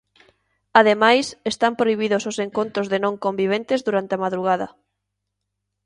[0.79, 4.67] Ademais, están prohibidos os encontros de non conviventes durante a madrugada.